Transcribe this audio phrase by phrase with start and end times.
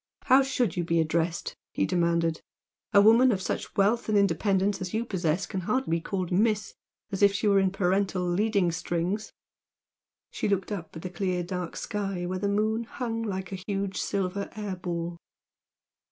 [0.23, 2.41] "How should you be addressed?" he demanded,
[2.91, 6.73] "A woman of such wealth and independence as you possess can hardly be called 'Miss'
[7.11, 9.31] as if she were in parental leading strings!"
[10.31, 14.01] She looked up at the clear dark sky where the moon hung like a huge
[14.01, 15.17] silver air ball.